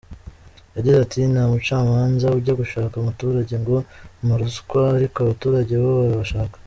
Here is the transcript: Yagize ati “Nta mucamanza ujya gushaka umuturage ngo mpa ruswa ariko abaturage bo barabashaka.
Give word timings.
Yagize 0.75 0.97
ati 1.05 1.19
“Nta 1.33 1.43
mucamanza 1.51 2.35
ujya 2.37 2.53
gushaka 2.61 2.93
umuturage 2.97 3.55
ngo 3.61 3.75
mpa 4.25 4.35
ruswa 4.41 4.81
ariko 4.97 5.17
abaturage 5.19 5.73
bo 5.83 5.91
barabashaka. 5.99 6.55